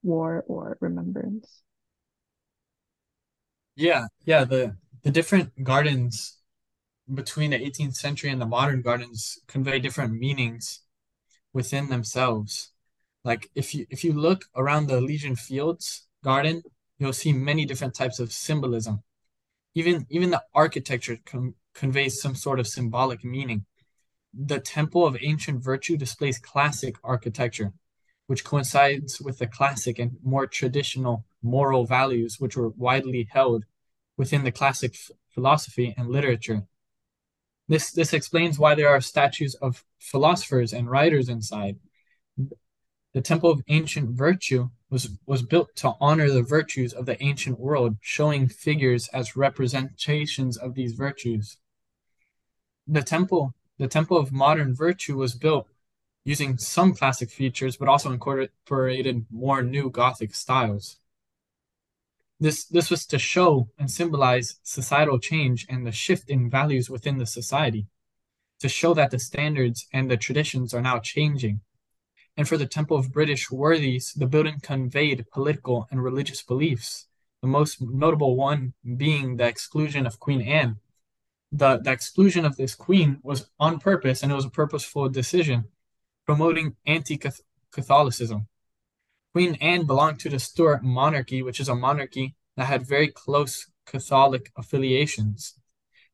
war, 0.03 0.45
or 0.49 0.79
remembrance. 0.81 1.63
Yeah, 3.77 4.07
yeah, 4.25 4.45
the 4.45 4.77
the 5.03 5.11
different 5.11 5.63
gardens 5.65 6.39
between 7.13 7.51
the 7.53 7.63
18th 7.63 7.97
century 7.97 8.31
and 8.31 8.41
the 8.41 8.47
modern 8.47 8.83
gardens 8.83 9.39
convey 9.49 9.79
different 9.81 10.15
meanings 10.15 10.83
within 11.59 11.89
themselves. 11.89 12.53
Like 13.25 13.51
if 13.61 13.75
you 13.75 13.83
if 13.91 14.01
you 14.05 14.13
look 14.13 14.41
around 14.61 14.87
the 14.87 14.99
Elysian 15.03 15.35
Fields 15.35 15.87
garden, 16.23 16.63
you'll 16.99 17.21
see 17.23 17.33
many 17.51 17.65
different 17.67 17.95
types 18.01 18.19
of 18.21 18.33
symbolism. 18.47 19.03
Even 19.75 20.07
even 20.17 20.31
the 20.31 20.45
architecture 20.65 21.19
conveys 21.81 22.23
some 22.23 22.37
sort 22.45 22.61
of 22.61 22.75
symbolic 22.77 23.21
meaning. 23.25 23.61
The 24.53 24.61
Temple 24.61 25.05
of 25.05 25.17
Ancient 25.31 25.59
Virtue 25.71 25.97
displays 25.97 26.39
classic 26.53 26.95
architecture, 27.03 27.71
which 28.29 28.45
coincides 28.51 29.21
with 29.27 29.39
the 29.39 29.49
classic 29.59 29.99
and 29.99 30.13
more 30.23 30.47
traditional 30.47 31.25
moral 31.43 31.85
values 31.99 32.33
which 32.39 32.57
were 32.57 32.73
widely 32.87 33.23
held 33.37 33.65
within 34.17 34.45
the 34.45 34.57
classic 34.61 34.93
philosophy 35.35 35.89
and 35.99 36.09
literature. 36.17 36.61
This, 37.69 37.91
this 37.99 38.13
explains 38.13 38.59
why 38.59 38.75
there 38.75 38.93
are 38.95 39.01
statues 39.01 39.55
of 39.67 39.85
philosophers 39.99 40.73
and 40.73 40.91
writers 40.91 41.29
inside. 41.29 41.77
The 43.15 43.21
Temple 43.21 43.51
of 43.51 43.63
Ancient 43.69 44.11
Virtue 44.11 44.71
was, 44.91 45.11
was 45.27 45.43
built 45.43 45.75
to 45.77 45.95
honor 46.01 46.31
the 46.31 46.43
virtues 46.43 46.93
of 46.93 47.07
the 47.07 47.23
ancient 47.23 47.59
world, 47.59 47.97
showing 48.01 48.49
figures 48.49 49.09
as 49.09 49.37
representations 49.37 50.57
of 50.57 50.75
these 50.75 50.93
virtues. 50.93 51.59
The 52.87 53.03
temple, 53.03 53.55
the 53.79 53.89
temple 53.89 54.17
of 54.17 54.33
modern 54.33 54.75
virtue 54.75 55.17
was 55.17 55.35
built 55.35 55.69
using 56.25 56.59
some 56.59 56.95
classic 56.95 57.31
features, 57.31 57.77
but 57.77 57.89
also 57.89 58.13
incorporated 58.13 59.27
more 59.31 59.63
new 59.63 59.91
Gothic 59.91 60.35
styles. 60.35 60.99
This, 62.41 62.65
this 62.67 62.91
was 62.91 63.05
to 63.07 63.19
show 63.19 63.69
and 63.79 63.91
symbolize 63.91 64.61
societal 64.63 65.19
change 65.19 65.67
and 65.69 65.87
the 65.87 65.93
shift 65.93 66.31
in 66.31 66.49
values 66.49 66.89
within 66.89 67.19
the 67.19 67.27
society, 67.27 67.87
to 68.61 68.69
show 68.69 68.95
that 68.95 69.11
the 69.11 69.19
standards 69.19 69.87
and 69.93 70.11
the 70.11 70.17
traditions 70.17 70.75
are 70.75 70.83
now 70.83 70.99
changing 70.99 71.61
and 72.39 72.49
for 72.49 72.57
the 72.57 72.69
Temple 72.69 72.97
of 72.97 73.13
British 73.13 73.51
Worthies, 73.51 74.13
the 74.15 74.29
building 74.29 74.61
conveyed 74.63 75.27
political 75.33 75.89
and 75.91 76.05
religious 76.05 76.41
beliefs, 76.41 77.09
the 77.43 77.49
most 77.49 77.83
notable 77.83 78.37
one 78.37 78.75
being 78.97 79.37
the 79.37 79.49
exclusion 79.49 80.07
of 80.07 80.21
Queen 80.21 80.41
Anne. 80.43 80.77
The, 81.51 81.81
the 81.83 81.91
exclusion 81.91 82.45
of 82.45 82.57
this 82.57 82.77
queen 82.77 83.19
was 83.25 83.51
on 83.59 83.81
purpose 83.81 84.23
and 84.23 84.31
it 84.31 84.37
was 84.37 84.45
a 84.45 84.51
purposeful 84.51 85.09
decision, 85.09 85.65
promoting 86.27 86.77
anti 86.87 87.19
Catholicism. 87.73 88.47
Queen 89.33 89.57
Anne 89.61 89.85
belonged 89.85 90.21
to 90.21 90.29
the 90.29 90.39
Stuart 90.39 90.85
monarchy, 90.85 91.43
which 91.43 91.59
is 91.59 91.69
a 91.69 91.75
monarchy 91.75 92.37
that 92.57 92.67
had 92.67 92.87
very 92.87 93.09
close 93.09 93.67
Catholic 93.85 94.53
affiliations. 94.57 95.58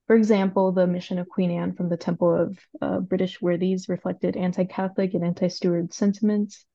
For 0.08 0.16
example, 0.16 0.72
the 0.72 0.88
mission 0.88 1.20
of 1.20 1.30
Queen 1.30 1.52
Anne 1.52 1.74
from 1.74 1.90
the 1.90 1.98
Temple 1.98 2.34
of 2.34 2.60
uh, 2.82 3.00
British 3.00 3.42
Worthies 3.42 3.90
reflected 3.90 4.38
anti-Catholic 4.38 5.14
and 5.14 5.24
anti-Stuart 5.24 5.94
sentiments, 5.94 6.66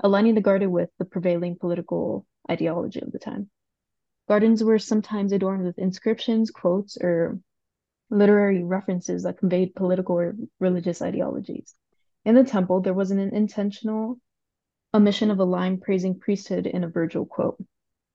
aligning 0.00 0.34
the 0.34 0.40
garden 0.40 0.70
with 0.70 0.90
the 0.98 1.04
prevailing 1.04 1.56
political 1.58 2.26
ideology 2.50 3.00
of 3.00 3.12
the 3.12 3.18
time. 3.18 3.50
Gardens 4.28 4.64
were 4.64 4.78
sometimes 4.78 5.32
adorned 5.32 5.64
with 5.64 5.78
inscriptions, 5.78 6.50
quotes, 6.50 6.96
or 7.00 7.38
literary 8.10 8.62
references 8.62 9.24
that 9.24 9.38
conveyed 9.38 9.74
political 9.74 10.16
or 10.16 10.34
religious 10.60 11.02
ideologies. 11.02 11.74
In 12.24 12.34
the 12.34 12.44
temple, 12.44 12.80
there 12.80 12.94
was 12.94 13.10
an 13.10 13.18
intentional 13.18 14.18
omission 14.94 15.30
of 15.30 15.40
a 15.40 15.44
line 15.44 15.78
praising 15.78 16.18
priesthood 16.18 16.66
in 16.66 16.84
a 16.84 16.88
Virgil 16.88 17.26
quote. 17.26 17.62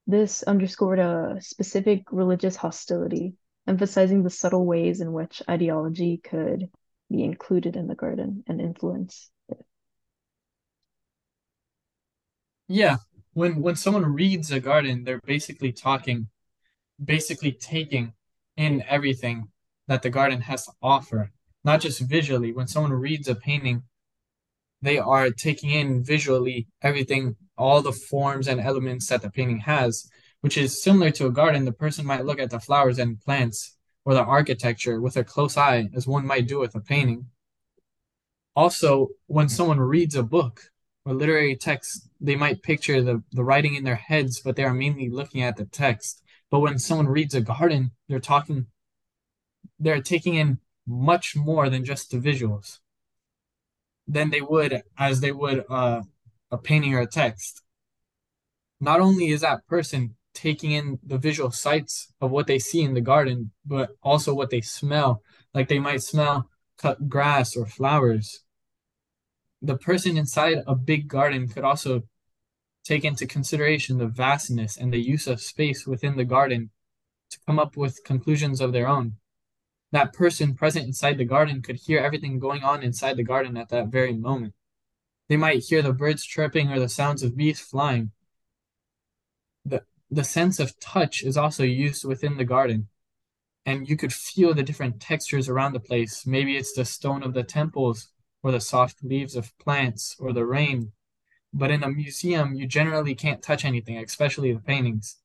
This 0.07 0.41
underscored 0.43 0.99
a 0.99 1.37
specific 1.41 2.11
religious 2.11 2.55
hostility, 2.55 3.35
emphasizing 3.67 4.23
the 4.23 4.29
subtle 4.29 4.65
ways 4.65 5.01
in 5.01 5.13
which 5.13 5.43
ideology 5.47 6.17
could 6.17 6.69
be 7.11 7.23
included 7.23 7.75
in 7.75 7.87
the 7.87 7.95
garden 7.95 8.43
and 8.47 8.59
influence 8.61 9.29
it. 9.49 9.63
Yeah, 12.67 12.97
when 13.33 13.61
when 13.61 13.75
someone 13.75 14.05
reads 14.05 14.51
a 14.51 14.59
garden, 14.59 15.03
they're 15.03 15.21
basically 15.25 15.71
talking, 15.71 16.27
basically 17.03 17.51
taking 17.51 18.13
in 18.57 18.83
everything 18.87 19.49
that 19.87 20.01
the 20.01 20.09
garden 20.09 20.41
has 20.41 20.65
to 20.65 20.71
offer, 20.81 21.31
not 21.63 21.81
just 21.81 22.01
visually. 22.01 22.51
When 22.51 22.67
someone 22.67 22.93
reads 22.93 23.27
a 23.27 23.35
painting, 23.35 23.83
they 24.81 24.97
are 24.97 25.29
taking 25.29 25.71
in 25.71 26.03
visually 26.03 26.67
everything, 26.81 27.35
all 27.57 27.81
the 27.81 27.91
forms 27.91 28.47
and 28.47 28.59
elements 28.59 29.07
that 29.07 29.21
the 29.21 29.29
painting 29.29 29.59
has, 29.59 30.09
which 30.41 30.57
is 30.57 30.81
similar 30.81 31.11
to 31.11 31.27
a 31.27 31.31
garden. 31.31 31.65
The 31.65 31.71
person 31.71 32.05
might 32.05 32.25
look 32.25 32.39
at 32.39 32.49
the 32.49 32.59
flowers 32.59 32.99
and 32.99 33.19
plants 33.19 33.75
or 34.05 34.13
the 34.13 34.23
architecture 34.23 35.01
with 35.01 35.17
a 35.17 35.23
close 35.23 35.57
eye, 35.57 35.89
as 35.93 36.07
one 36.07 36.25
might 36.25 36.47
do 36.47 36.59
with 36.59 36.75
a 36.75 36.79
painting. 36.79 37.27
Also, 38.55 39.09
when 39.27 39.49
someone 39.49 39.79
reads 39.79 40.15
a 40.15 40.23
book 40.23 40.71
or 41.09 41.15
literary 41.15 41.55
text, 41.55 42.07
they 42.21 42.35
might 42.35 42.61
picture 42.61 43.01
the, 43.01 43.23
the 43.31 43.43
writing 43.43 43.73
in 43.73 43.83
their 43.83 43.95
heads, 43.95 44.41
but 44.41 44.55
they 44.55 44.63
are 44.63 44.73
mainly 44.73 45.09
looking 45.09 45.41
at 45.41 45.57
the 45.57 45.65
text. 45.65 46.21
But 46.51 46.59
when 46.59 46.77
someone 46.77 47.07
reads 47.07 47.33
a 47.33 47.41
garden, 47.41 47.91
they're 48.07 48.19
talking 48.19 48.67
they're 49.79 50.01
taking 50.01 50.35
in 50.35 50.59
much 50.85 51.35
more 51.35 51.69
than 51.69 51.85
just 51.85 52.11
the 52.11 52.17
visuals 52.17 52.79
than 54.07 54.29
they 54.29 54.41
would 54.41 54.83
as 54.97 55.21
they 55.21 55.31
would 55.31 55.63
uh, 55.69 56.01
a 56.51 56.57
painting 56.57 56.93
or 56.93 57.01
a 57.01 57.07
text. 57.07 57.63
Not 58.79 58.99
only 58.99 59.29
is 59.29 59.41
that 59.41 59.65
person 59.67 60.15
taking 60.33 60.71
in 60.71 60.99
the 61.03 61.17
visual 61.17 61.51
sights 61.51 62.13
of 62.21 62.31
what 62.31 62.47
they 62.47 62.59
see 62.59 62.81
in 62.81 62.93
the 62.93 63.01
garden, 63.01 63.51
but 63.65 63.91
also 64.03 64.33
what 64.33 64.49
they 64.49 64.61
smell. 64.61 65.23
Like 65.53 65.69
they 65.69 65.79
might 65.79 66.03
smell 66.03 66.49
cut 66.77 67.09
grass 67.09 67.55
or 67.55 67.65
flowers. 67.65 68.43
The 69.61 69.77
person 69.77 70.17
inside 70.17 70.63
a 70.65 70.75
big 70.75 71.07
garden 71.07 71.47
could 71.47 71.63
also 71.63 72.03
take 72.83 73.03
into 73.03 73.27
consideration 73.27 73.97
the 73.97 74.07
vastness 74.07 74.77
and 74.77 74.91
the 74.91 75.01
use 75.01 75.27
of 75.27 75.41
space 75.41 75.85
within 75.85 76.15
the 76.15 76.25
garden 76.25 76.71
to 77.31 77.39
come 77.45 77.59
up 77.59 77.75
with 77.77 78.03
conclusions 78.03 78.61
of 78.61 78.73
their 78.73 78.87
own 78.87 79.15
that 79.91 80.13
person 80.13 80.53
present 80.53 80.85
inside 80.85 81.17
the 81.17 81.25
garden 81.25 81.61
could 81.61 81.77
hear 81.77 81.99
everything 81.99 82.39
going 82.39 82.63
on 82.63 82.83
inside 82.83 83.17
the 83.17 83.23
garden 83.23 83.57
at 83.57 83.69
that 83.69 83.87
very 83.87 84.13
moment. 84.13 84.53
They 85.27 85.37
might 85.37 85.63
hear 85.63 85.81
the 85.81 85.93
birds 85.93 86.25
chirping 86.25 86.71
or 86.71 86.79
the 86.79 86.89
sounds 86.89 87.23
of 87.23 87.35
bees 87.35 87.59
flying. 87.59 88.11
The, 89.65 89.83
the 90.09 90.23
sense 90.23 90.59
of 90.59 90.79
touch 90.79 91.23
is 91.23 91.37
also 91.37 91.63
used 91.63 92.05
within 92.05 92.37
the 92.37 92.45
garden, 92.45 92.87
and 93.65 93.87
you 93.89 93.97
could 93.97 94.13
feel 94.13 94.53
the 94.53 94.63
different 94.63 94.99
textures 94.99 95.49
around 95.49 95.73
the 95.73 95.79
place. 95.79 96.25
Maybe 96.25 96.55
it's 96.55 96.73
the 96.73 96.85
stone 96.85 97.23
of 97.23 97.33
the 97.33 97.43
temples, 97.43 98.09
or 98.43 98.51
the 98.51 98.61
soft 98.61 99.03
leaves 99.03 99.35
of 99.35 99.57
plants, 99.59 100.15
or 100.19 100.33
the 100.33 100.45
rain. 100.45 100.91
But 101.53 101.71
in 101.71 101.83
a 101.83 101.89
museum, 101.89 102.55
you 102.55 102.67
generally 102.67 103.15
can't 103.15 103.41
touch 103.41 103.65
anything, 103.65 103.97
especially 103.97 104.53
the 104.53 104.59
paintings. 104.59 105.17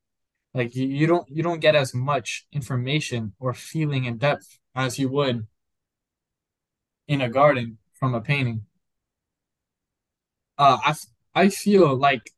Like 0.54 0.75
you, 0.75 0.87
you 0.87 1.06
don't 1.06 1.28
you 1.28 1.42
don't 1.42 1.61
get 1.61 1.75
as 1.75 1.94
much 1.94 2.47
information 2.52 3.35
or 3.40 3.54
feeling 3.54 4.04
in 4.04 4.18
depth 4.18 4.59
as 4.75 4.99
you 4.99 5.09
would 5.09 5.47
in 7.09 7.21
a 7.21 7.28
garden 7.28 7.78
from 7.92 8.14
a 8.14 8.21
painting. 8.21 8.66
Uh, 10.56 10.78
I 10.85 10.94
I 11.35 11.49
feel 11.49 11.97
like 11.97 12.30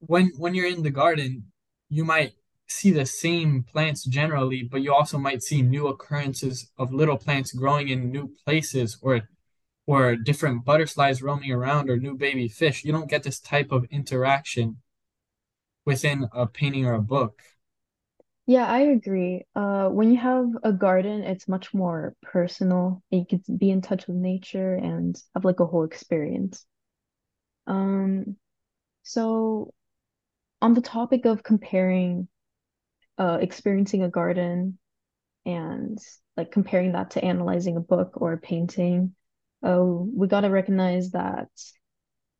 when 0.00 0.32
when 0.36 0.54
you're 0.54 0.66
in 0.66 0.82
the 0.82 0.90
garden, 0.90 1.52
you 1.88 2.04
might 2.04 2.32
see 2.68 2.90
the 2.90 3.06
same 3.06 3.62
plants 3.64 4.04
generally, 4.04 4.62
but 4.62 4.82
you 4.82 4.92
also 4.94 5.18
might 5.18 5.42
see 5.42 5.62
new 5.62 5.86
occurrences 5.88 6.70
of 6.78 6.92
little 6.92 7.18
plants 7.18 7.52
growing 7.52 7.88
in 7.88 8.10
new 8.10 8.28
places 8.44 8.98
or 9.02 9.28
or 9.86 10.16
different 10.16 10.64
butterflies 10.64 11.22
roaming 11.22 11.52
around 11.52 11.90
or 11.90 11.96
new 11.98 12.16
baby 12.16 12.48
fish. 12.48 12.84
You 12.84 12.92
don't 12.92 13.10
get 13.10 13.24
this 13.24 13.40
type 13.40 13.72
of 13.72 13.84
interaction 13.90 14.78
within 15.84 16.28
a 16.32 16.44
painting 16.46 16.84
or 16.86 16.94
a 16.94 17.00
book. 17.02 17.40
Yeah, 18.46 18.66
I 18.66 18.80
agree. 18.80 19.46
Uh, 19.54 19.88
when 19.88 20.10
you 20.10 20.18
have 20.18 20.46
a 20.64 20.72
garden, 20.72 21.22
it's 21.22 21.48
much 21.48 21.72
more 21.72 22.14
personal. 22.22 23.02
You 23.10 23.24
could 23.28 23.42
be 23.58 23.70
in 23.70 23.80
touch 23.82 24.06
with 24.06 24.16
nature 24.16 24.74
and 24.74 25.16
have 25.34 25.44
like 25.44 25.60
a 25.60 25.66
whole 25.66 25.84
experience. 25.84 26.66
Um, 27.66 28.36
so 29.04 29.74
on 30.62 30.74
the 30.74 30.82
topic 30.82 31.26
of 31.26 31.42
comparing, 31.44 32.28
uh, 33.18 33.38
experiencing 33.40 34.02
a 34.02 34.08
garden 34.08 34.78
and 35.44 35.98
like 36.36 36.50
comparing 36.50 36.92
that 36.92 37.12
to 37.12 37.24
analyzing 37.24 37.76
a 37.76 37.80
book 37.80 38.12
or 38.20 38.32
a 38.32 38.38
painting, 38.38 39.14
oh 39.62 40.08
we 40.14 40.26
got 40.28 40.42
to 40.42 40.50
recognize 40.50 41.10
that 41.10 41.48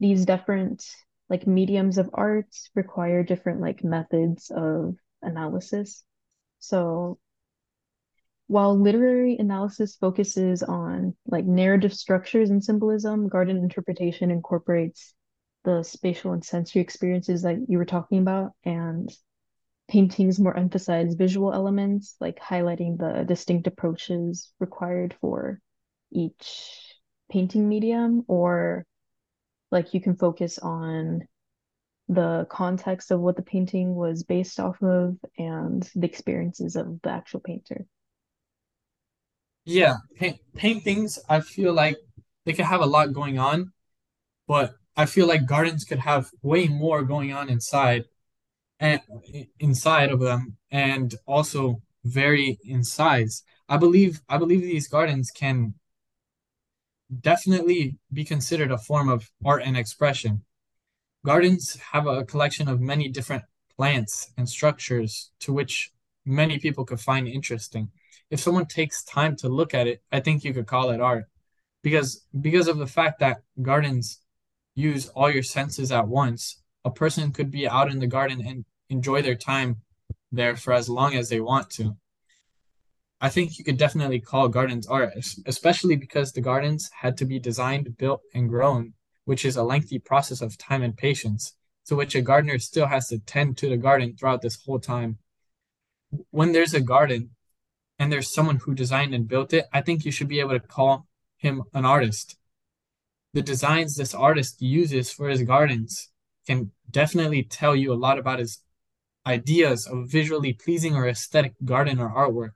these 0.00 0.24
different 0.24 0.84
like 1.28 1.46
mediums 1.46 1.98
of 1.98 2.10
art 2.12 2.54
require 2.74 3.22
different 3.22 3.60
like 3.60 3.84
methods 3.84 4.50
of 4.54 4.96
analysis. 5.22 6.04
So 6.58 7.18
while 8.48 8.78
literary 8.78 9.36
analysis 9.38 9.96
focuses 9.96 10.62
on 10.62 11.16
like 11.26 11.46
narrative 11.46 11.94
structures 11.94 12.50
and 12.50 12.62
symbolism, 12.62 13.28
garden 13.28 13.56
interpretation 13.56 14.30
incorporates 14.30 15.14
the 15.64 15.82
spatial 15.82 16.32
and 16.32 16.44
sensory 16.44 16.82
experiences 16.82 17.42
that 17.42 17.56
you 17.68 17.78
were 17.78 17.84
talking 17.84 18.18
about, 18.18 18.50
and 18.64 19.10
paintings 19.92 20.40
more 20.40 20.56
emphasize 20.56 21.14
visual 21.14 21.52
elements, 21.52 22.16
like 22.18 22.40
highlighting 22.40 22.98
the 22.98 23.24
distinct 23.24 23.66
approaches 23.66 24.50
required 24.58 25.14
for 25.20 25.60
each 26.10 26.96
painting 27.30 27.68
medium, 27.68 28.24
or 28.26 28.86
like 29.70 29.94
you 29.94 30.00
can 30.00 30.16
focus 30.16 30.58
on 30.58 31.28
the 32.08 32.46
context 32.50 33.10
of 33.10 33.20
what 33.20 33.36
the 33.36 33.42
painting 33.42 33.94
was 33.94 34.22
based 34.22 34.60
off 34.60 34.82
of 34.82 35.16
and 35.38 35.90
the 35.94 36.06
experiences 36.06 36.76
of 36.76 37.00
the 37.02 37.10
actual 37.10 37.40
painter. 37.40 37.86
Yeah, 39.64 39.96
pa- 40.18 40.38
paintings, 40.56 41.18
I 41.28 41.40
feel 41.40 41.72
like 41.72 41.96
they 42.44 42.52
could 42.52 42.64
have 42.64 42.80
a 42.80 42.86
lot 42.86 43.12
going 43.12 43.38
on, 43.38 43.72
but 44.48 44.74
I 44.96 45.06
feel 45.06 45.26
like 45.28 45.46
gardens 45.46 45.84
could 45.84 46.00
have 46.00 46.30
way 46.42 46.68
more 46.68 47.02
going 47.04 47.32
on 47.32 47.50
inside 47.50 48.04
and 48.82 49.00
inside 49.60 50.10
of 50.10 50.18
them 50.18 50.56
and 50.72 51.14
also 51.24 51.80
vary 52.04 52.58
in 52.64 52.82
size. 52.82 53.44
I 53.68 53.76
believe 53.76 54.20
I 54.28 54.38
believe 54.38 54.60
these 54.62 54.88
gardens 54.88 55.30
can 55.30 55.74
definitely 57.20 57.98
be 58.12 58.24
considered 58.24 58.72
a 58.72 58.78
form 58.78 59.08
of 59.08 59.30
art 59.44 59.62
and 59.64 59.76
expression. 59.76 60.44
Gardens 61.24 61.76
have 61.92 62.08
a 62.08 62.24
collection 62.24 62.68
of 62.68 62.80
many 62.80 63.08
different 63.08 63.44
plants 63.76 64.32
and 64.36 64.48
structures 64.48 65.30
to 65.40 65.52
which 65.52 65.92
many 66.26 66.58
people 66.58 66.84
could 66.84 67.00
find 67.00 67.28
interesting. 67.28 67.88
If 68.30 68.40
someone 68.40 68.66
takes 68.66 69.04
time 69.04 69.36
to 69.36 69.48
look 69.48 69.74
at 69.74 69.86
it, 69.86 70.02
I 70.10 70.18
think 70.18 70.42
you 70.42 70.52
could 70.52 70.66
call 70.66 70.90
it 70.90 71.00
art 71.00 71.26
because 71.84 72.26
because 72.40 72.66
of 72.66 72.78
the 72.78 72.86
fact 72.98 73.20
that 73.20 73.42
gardens 73.60 74.18
use 74.74 75.08
all 75.10 75.30
your 75.30 75.44
senses 75.44 75.92
at 75.92 76.08
once. 76.08 76.58
A 76.84 76.90
person 76.90 77.30
could 77.30 77.52
be 77.52 77.68
out 77.68 77.92
in 77.92 78.00
the 78.00 78.08
garden 78.08 78.44
and 78.44 78.64
enjoy 78.92 79.22
their 79.22 79.34
time 79.34 79.78
there 80.30 80.54
for 80.54 80.72
as 80.72 80.88
long 80.88 81.14
as 81.14 81.28
they 81.28 81.40
want 81.40 81.70
to. 81.70 81.96
I 83.20 83.28
think 83.28 83.58
you 83.58 83.64
could 83.64 83.78
definitely 83.78 84.20
call 84.20 84.48
gardens 84.48 84.86
art, 84.86 85.12
especially 85.46 85.96
because 85.96 86.32
the 86.32 86.40
gardens 86.40 86.90
had 87.00 87.16
to 87.18 87.24
be 87.24 87.38
designed, 87.38 87.96
built, 87.96 88.20
and 88.34 88.48
grown, 88.48 88.94
which 89.24 89.44
is 89.44 89.56
a 89.56 89.62
lengthy 89.62 89.98
process 89.98 90.40
of 90.40 90.58
time 90.58 90.82
and 90.82 90.96
patience, 90.96 91.54
to 91.86 91.96
which 91.96 92.14
a 92.14 92.20
gardener 92.20 92.58
still 92.58 92.86
has 92.86 93.08
to 93.08 93.18
tend 93.18 93.56
to 93.58 93.68
the 93.68 93.76
garden 93.76 94.16
throughout 94.16 94.42
this 94.42 94.58
whole 94.64 94.80
time. 94.80 95.18
When 96.30 96.52
there's 96.52 96.74
a 96.74 96.80
garden 96.80 97.30
and 97.98 98.12
there's 98.12 98.32
someone 98.32 98.56
who 98.56 98.74
designed 98.74 99.14
and 99.14 99.28
built 99.28 99.52
it, 99.52 99.66
I 99.72 99.80
think 99.80 100.04
you 100.04 100.10
should 100.10 100.28
be 100.28 100.40
able 100.40 100.58
to 100.58 100.66
call 100.76 101.06
him 101.36 101.62
an 101.72 101.84
artist. 101.84 102.36
The 103.32 103.42
designs 103.42 103.96
this 103.96 104.14
artist 104.14 104.60
uses 104.60 105.12
for 105.12 105.28
his 105.28 105.42
gardens 105.42 106.10
can 106.46 106.72
definitely 106.90 107.44
tell 107.44 107.74
you 107.76 107.92
a 107.92 108.02
lot 108.06 108.18
about 108.18 108.40
his 108.40 108.58
ideas 109.26 109.86
of 109.86 110.10
visually 110.10 110.52
pleasing 110.52 110.94
or 110.96 111.08
aesthetic 111.08 111.54
garden 111.64 111.98
or 111.98 112.10
artwork. 112.10 112.52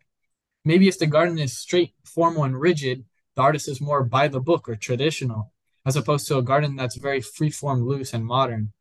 Maybe 0.64 0.88
if 0.88 0.98
the 0.98 1.06
garden 1.06 1.38
is 1.38 1.56
straight, 1.56 1.94
formal, 2.04 2.44
and 2.44 2.60
rigid, 2.60 3.04
the 3.34 3.42
artist 3.42 3.68
is 3.68 3.80
more 3.80 4.02
by 4.02 4.28
the 4.28 4.40
book 4.40 4.68
or 4.68 4.76
traditional, 4.76 5.52
as 5.84 5.94
opposed 5.94 6.26
to 6.28 6.38
a 6.38 6.42
garden 6.42 6.74
that's 6.74 6.96
very 6.96 7.20
free-form, 7.20 7.86
loose, 7.86 8.12
and 8.12 8.24
modern. 8.24 8.72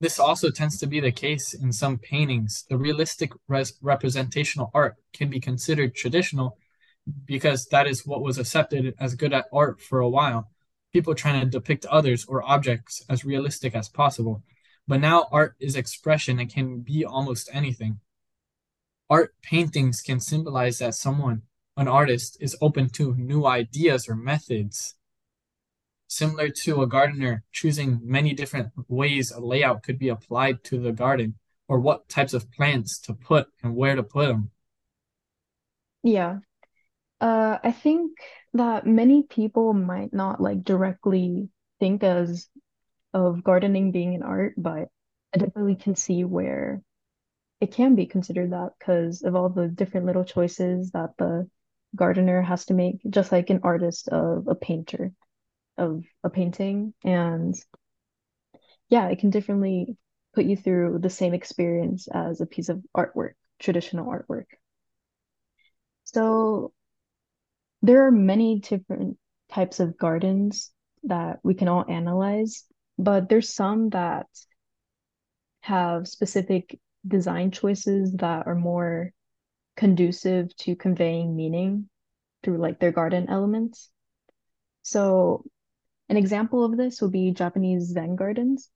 This 0.00 0.18
also 0.18 0.50
tends 0.50 0.78
to 0.78 0.86
be 0.86 1.00
the 1.00 1.12
case 1.12 1.52
in 1.52 1.72
some 1.72 1.98
paintings. 1.98 2.64
The 2.70 2.78
realistic 2.78 3.32
res- 3.48 3.74
representational 3.82 4.70
art 4.72 4.94
can 5.12 5.28
be 5.28 5.40
considered 5.40 5.94
traditional 5.94 6.56
because 7.26 7.66
that 7.66 7.86
is 7.86 8.06
what 8.06 8.22
was 8.22 8.38
accepted 8.38 8.94
as 8.98 9.14
good 9.14 9.34
at 9.34 9.46
art 9.52 9.80
for 9.80 10.00
a 10.00 10.08
while. 10.08 10.48
People 10.92 11.14
trying 11.14 11.40
to 11.40 11.46
depict 11.46 11.84
others 11.86 12.24
or 12.24 12.42
objects 12.42 13.04
as 13.10 13.24
realistic 13.24 13.74
as 13.74 13.90
possible. 13.90 14.42
But 14.90 15.00
now 15.00 15.28
art 15.32 15.54
is 15.58 15.74
expression 15.74 16.38
and 16.38 16.52
can 16.52 16.80
be 16.80 17.04
almost 17.06 17.48
anything 17.50 18.00
art 19.10 19.34
paintings 19.42 20.00
can 20.00 20.20
symbolize 20.20 20.78
that 20.78 20.94
someone, 20.94 21.42
an 21.76 21.88
artist, 21.88 22.36
is 22.40 22.56
open 22.62 22.88
to 22.90 23.16
new 23.16 23.44
ideas 23.44 24.08
or 24.08 24.14
methods. 24.14 24.94
Similar 26.06 26.48
to 26.62 26.82
a 26.82 26.86
gardener 26.86 27.44
choosing 27.52 28.00
many 28.02 28.32
different 28.32 28.70
ways 28.88 29.30
a 29.30 29.40
layout 29.40 29.82
could 29.82 29.98
be 29.98 30.08
applied 30.08 30.62
to 30.64 30.80
the 30.80 30.92
garden 30.92 31.34
or 31.68 31.80
what 31.80 32.08
types 32.08 32.34
of 32.34 32.50
plants 32.52 32.98
to 33.00 33.14
put 33.14 33.48
and 33.62 33.74
where 33.74 33.96
to 33.96 34.02
put 34.02 34.28
them. 34.28 34.50
Yeah. 36.02 36.38
Uh, 37.20 37.58
I 37.62 37.72
think 37.72 38.12
that 38.54 38.86
many 38.86 39.24
people 39.24 39.72
might 39.72 40.12
not 40.12 40.40
like 40.40 40.64
directly 40.64 41.48
think 41.78 42.02
as 42.02 42.48
of 43.12 43.42
gardening 43.42 43.92
being 43.92 44.14
an 44.14 44.22
art, 44.22 44.54
but 44.56 44.88
I 45.34 45.38
definitely 45.38 45.76
can 45.76 45.96
see 45.96 46.24
where 46.24 46.82
it 47.60 47.72
can 47.72 47.94
be 47.94 48.06
considered 48.06 48.52
that 48.52 48.70
because 48.78 49.22
of 49.22 49.36
all 49.36 49.48
the 49.48 49.68
different 49.68 50.06
little 50.06 50.24
choices 50.24 50.90
that 50.92 51.10
the 51.18 51.48
gardener 51.94 52.42
has 52.42 52.66
to 52.66 52.74
make, 52.74 53.00
just 53.08 53.32
like 53.32 53.50
an 53.50 53.60
artist 53.62 54.08
of 54.08 54.48
a 54.48 54.54
painter 54.54 55.12
of 55.76 56.04
a 56.22 56.30
painting. 56.30 56.94
And 57.02 57.54
yeah, 58.88 59.08
it 59.08 59.18
can 59.18 59.30
differently 59.30 59.96
put 60.34 60.44
you 60.44 60.56
through 60.56 60.98
the 61.00 61.10
same 61.10 61.34
experience 61.34 62.06
as 62.12 62.40
a 62.40 62.46
piece 62.46 62.68
of 62.68 62.82
artwork, 62.96 63.32
traditional 63.58 64.06
artwork. 64.06 64.46
So 66.04 66.72
there 67.82 68.06
are 68.06 68.10
many 68.10 68.60
different 68.60 69.16
types 69.50 69.80
of 69.80 69.96
gardens 69.96 70.70
that 71.04 71.40
we 71.42 71.54
can 71.54 71.68
all 71.68 71.84
analyze, 71.88 72.64
but 73.02 73.28
there's 73.28 73.52
some 73.52 73.90
that 73.90 74.26
have 75.60 76.06
specific 76.06 76.78
design 77.06 77.50
choices 77.50 78.12
that 78.14 78.46
are 78.46 78.54
more 78.54 79.12
conducive 79.76 80.54
to 80.56 80.76
conveying 80.76 81.34
meaning 81.34 81.88
through 82.42 82.58
like 82.58 82.78
their 82.78 82.92
garden 82.92 83.26
elements. 83.28 83.90
So 84.82 85.44
an 86.08 86.16
example 86.16 86.64
of 86.64 86.76
this 86.76 87.00
would 87.00 87.12
be 87.12 87.30
Japanese 87.32 87.88
Zen 87.88 88.16
gardens. 88.16 88.68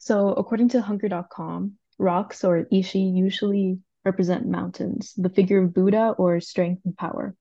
So 0.00 0.28
according 0.28 0.70
to 0.70 0.80
Hunker.com, 0.80 1.74
rocks 1.98 2.44
or 2.44 2.66
ishi 2.72 3.00
usually 3.00 3.78
represent 4.04 4.46
mountains, 4.46 5.12
the 5.16 5.28
figure 5.28 5.62
of 5.62 5.74
Buddha 5.74 6.14
or 6.16 6.40
strength 6.40 6.82
and 6.86 6.96
power. 6.96 7.34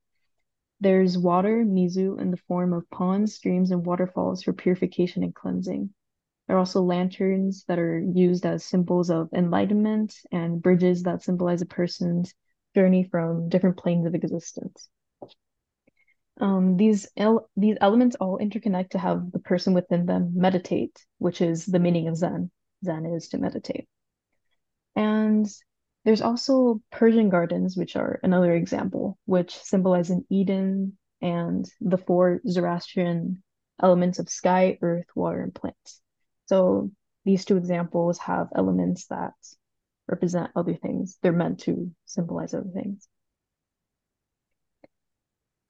There's 0.80 1.18
water, 1.18 1.66
mizu, 1.66 2.20
in 2.20 2.32
the 2.32 2.38
form 2.38 2.74
of 2.74 2.90
ponds, 2.90 3.34
streams, 3.34 3.72
and 3.72 3.86
waterfalls 3.86 4.44
for 4.44 4.54
purification 4.54 5.24
and 5.24 5.34
cleansing. 5.34 5.94
There 6.48 6.56
are 6.56 6.60
also 6.60 6.82
lanterns 6.82 7.66
that 7.68 7.80
are 7.80 8.00
used 8.00 8.46
as 8.46 8.64
symbols 8.64 9.10
of 9.10 9.30
enlightenment 9.34 10.16
and 10.32 10.62
bridges 10.62 11.04
that 11.04 11.24
symbolize 11.24 11.62
a 11.62 11.66
person's 11.66 12.34
journey 12.76 13.04
from 13.04 13.50
different 13.50 13.78
planes 13.78 14.06
of 14.06 14.16
existence. 14.16 14.88
Um, 16.40 16.78
these 16.78 17.08
el 17.18 17.50
these 17.58 17.78
elements 17.82 18.16
all 18.18 18.38
interconnect 18.38 18.92
to 18.92 19.00
have 19.00 19.32
the 19.32 19.40
person 19.40 19.74
within 19.74 20.06
them 20.06 20.34
meditate, 20.36 21.04
which 21.18 21.42
is 21.42 21.66
the 21.66 21.80
meaning 21.80 22.08
of 22.08 22.16
Zen. 22.16 22.52
Zen 22.86 23.08
is 23.08 23.30
to 23.30 23.40
meditate. 23.40 23.88
And 24.96 25.48
there's 26.08 26.22
also 26.22 26.82
Persian 26.90 27.28
gardens, 27.28 27.76
which 27.76 27.98
are 27.98 28.22
another 28.24 28.56
example, 28.56 29.20
which 29.26 29.54
symbolize 29.58 30.10
an 30.10 30.26
Eden 30.30 30.98
and 31.22 31.70
the 31.82 31.98
four 31.98 32.40
Zoroastrian 32.48 33.44
elements 33.84 34.18
of 34.18 34.30
sky, 34.30 34.78
earth, 34.82 35.08
water, 35.16 35.42
and 35.42 35.54
plants. 35.54 36.00
So 36.46 36.92
these 37.26 37.44
two 37.44 37.58
examples 37.58 38.20
have 38.20 38.48
elements 38.56 39.08
that 39.08 39.34
represent 40.08 40.52
other 40.56 40.76
things. 40.76 41.18
They're 41.22 41.34
meant 41.34 41.60
to 41.64 41.92
symbolize 42.06 42.54
other 42.54 42.72
things. 42.74 43.06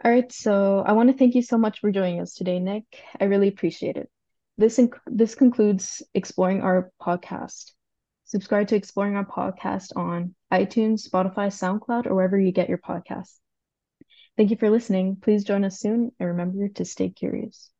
All 0.06 0.12
right, 0.12 0.32
so 0.32 0.84
I 0.86 0.92
want 0.92 1.10
to 1.10 1.18
thank 1.18 1.34
you 1.34 1.42
so 1.42 1.58
much 1.58 1.80
for 1.80 1.92
joining 1.92 2.22
us 2.22 2.36
today, 2.36 2.60
Nick. 2.60 2.84
I 3.20 3.24
really 3.24 3.48
appreciate 3.48 3.98
it. 3.98 4.08
This 4.56 4.80
this 5.08 5.34
concludes 5.34 6.04
exploring 6.14 6.62
art 6.62 6.92
podcast. 7.02 7.72
Subscribe 8.28 8.68
to 8.68 8.76
Exploring 8.76 9.16
Art 9.16 9.30
Podcast 9.30 9.96
on 9.96 10.36
iTunes, 10.52 11.08
Spotify, 11.08 11.48
SoundCloud, 11.48 12.08
or 12.08 12.16
wherever 12.16 12.38
you 12.38 12.52
get 12.52 12.68
your 12.68 12.78
podcasts. 12.78 13.40
Thank 14.36 14.52
you 14.52 14.58
for 14.58 14.70
listening. 14.70 15.16
Please 15.22 15.46
join 15.46 15.64
us 15.64 15.80
soon 15.80 16.12
and 16.20 16.30
remember 16.30 16.68
to 16.68 16.84
stay 16.84 17.10
curious. 17.10 17.72